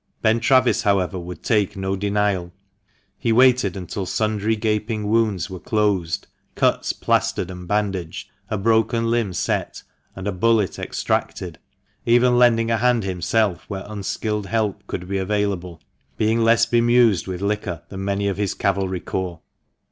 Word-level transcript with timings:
Ben 0.23 0.39
Travis, 0.39 0.81
however, 0.81 1.19
would 1.19 1.43
take 1.43 1.77
no 1.77 1.95
denial. 1.95 2.51
He 3.19 3.31
waited 3.31 3.77
until 3.77 4.07
sundry 4.07 4.55
gaping 4.55 5.05
wounds 5.07 5.47
were 5.47 5.59
closed, 5.59 6.25
cuts 6.55 6.91
plaistered 6.91 7.51
and 7.51 7.67
bandaged, 7.67 8.27
a 8.49 8.57
broken 8.57 9.11
limb 9.11 9.31
set, 9.31 9.83
and 10.15 10.27
a 10.27 10.31
bullet 10.31 10.79
extracted, 10.79 11.59
even 12.03 12.39
lending 12.39 12.71
a 12.71 12.77
hand 12.77 13.03
himself 13.03 13.65
where 13.67 13.85
unskilled 13.85 14.47
help 14.47 14.87
could 14.87 15.07
be 15.07 15.19
available, 15.19 15.79
being 16.17 16.39
less 16.43 16.65
bemused 16.65 17.27
with 17.27 17.41
liquor 17.43 17.83
than 17.89 18.03
many 18.03 18.27
of 18.27 18.37
his 18.37 18.55
cavalry 18.55 19.01
corps. 19.01 19.39